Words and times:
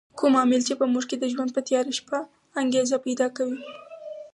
کوم 0.19 0.33
عامل 0.39 0.61
چې 0.67 0.73
په 0.79 0.85
موږ 0.91 1.03
کې 1.09 1.15
د 1.19 1.25
ژوند 1.33 1.49
په 1.53 1.61
تیاره 1.67 1.91
شپه 1.99 2.19
انګېزه 2.61 2.97
پیدا 3.05 3.27
کوي. 3.37 3.59